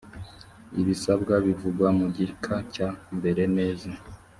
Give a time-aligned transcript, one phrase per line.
[0.81, 3.89] ibisabwa bivugwa mu gika cya mbere neza.